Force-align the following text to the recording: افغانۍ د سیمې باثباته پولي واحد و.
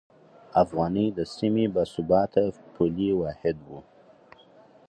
افغانۍ 0.63 1.07
د 1.17 1.19
سیمې 1.35 1.65
باثباته 1.75 2.43
پولي 2.73 3.09
واحد 3.21 3.57
و. 3.67 3.69